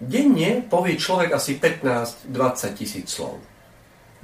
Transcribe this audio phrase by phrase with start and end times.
[0.00, 2.32] Denne povie človek asi 15-20
[2.72, 3.36] tisíc slov.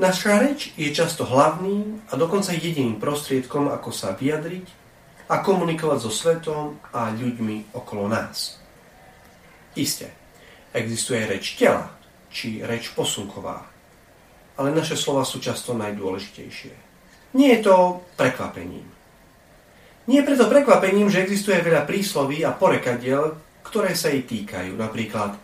[0.01, 4.67] Naša reč je často hlavným a dokonca jediným prostriedkom, ako sa vyjadriť
[5.29, 8.57] a komunikovať so svetom a ľuďmi okolo nás.
[9.77, 10.17] Isté,
[10.73, 11.93] existuje reč tela,
[12.33, 13.69] či reč posunková,
[14.57, 16.73] ale naše slova sú často najdôležitejšie.
[17.37, 18.89] Nie je to prekvapením.
[20.09, 24.73] Nie je preto prekvapením, že existuje veľa prísloví a porekadiel, ktoré sa jej týkajú.
[24.79, 25.37] Napríklad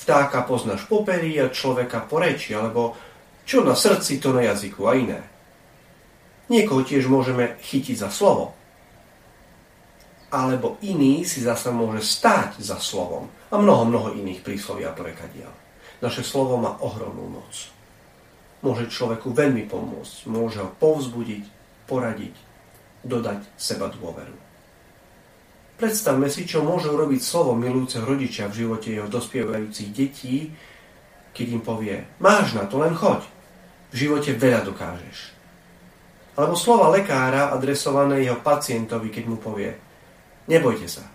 [0.00, 2.96] Vtáka poznáš po peri a človeka po reči, alebo
[3.44, 5.20] čo na srdci, to na jazyku a iné.
[6.48, 8.56] Niekoho tiež môžeme chytiť za slovo.
[10.32, 13.28] Alebo iný si zase môže stáť za slovom.
[13.52, 15.50] A mnoho, mnoho iných prísloví a porekadiel.
[16.00, 17.52] Naše slovo má ohromnú moc.
[18.64, 20.16] Môže človeku veľmi pomôcť.
[20.26, 21.44] Môže ho povzbudiť,
[21.84, 22.34] poradiť,
[23.04, 24.49] dodať seba dôveru.
[25.80, 30.52] Predstavme si, čo môže urobiť slovo milujúceho rodiča v živote jeho dospievajúcich detí,
[31.32, 33.24] keď im povie, máš na to, len choď.
[33.88, 35.32] V živote veľa dokážeš.
[36.36, 39.72] Alebo slova lekára adresované jeho pacientovi, keď mu povie,
[40.52, 41.08] nebojte sa,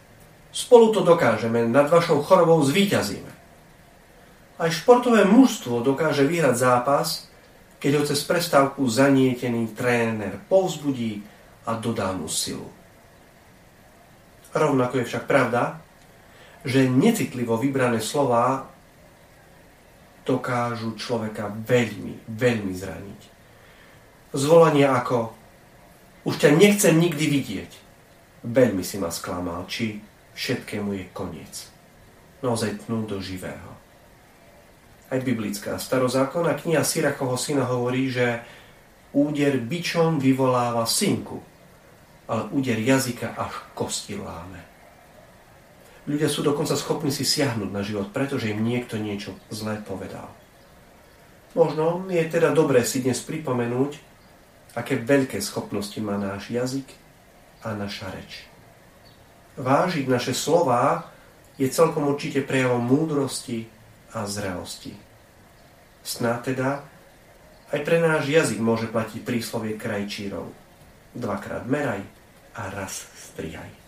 [0.49, 3.31] spolu to dokážeme, nad vašou chorobou zvíťazíme.
[4.57, 7.29] Aj športové mužstvo dokáže vyhrať zápas,
[7.77, 11.22] keď ho cez prestávku zanietený tréner povzbudí
[11.69, 12.66] a dodá mu silu.
[14.55, 15.83] Rovnako je však pravda,
[16.63, 18.71] že necitlivo vybrané slova
[20.23, 23.21] dokážu človeka veľmi, veľmi zraniť.
[24.31, 25.35] Zvolanie ako
[26.25, 27.71] už ťa nechcem nikdy vidieť,
[28.47, 30.01] veľmi si ma sklamal, či
[30.33, 31.69] všetkému je koniec.
[32.41, 33.75] Naozaj tnú do živého.
[35.11, 38.41] Aj biblická starozákonná kniha Syrachoho syna hovorí, že
[39.13, 41.39] úder bičom vyvoláva synku,
[42.25, 44.61] ale úder jazyka až kosti láme.
[46.05, 50.29] Ľudia sú dokonca schopní si siahnuť na život, pretože im niekto niečo zlé povedal.
[51.57, 53.97] Možno je teda dobré si dnes pripomenúť,
[54.77, 56.85] aké veľké schopnosti má náš jazyk
[57.66, 58.45] a naša reč.
[59.55, 61.09] Vážiť naše slová
[61.55, 63.71] je celkom určite prejavom múdrosti
[64.11, 64.94] a zrelosti.
[66.05, 66.85] Sná teda
[67.73, 70.64] aj pre náš jazyk môže platiť príslovie krajčírov.
[71.15, 72.03] Dvakrát meraj,
[72.55, 73.75] a raz strihaj.